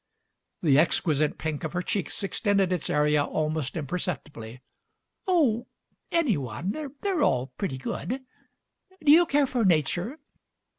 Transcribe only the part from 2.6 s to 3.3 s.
its area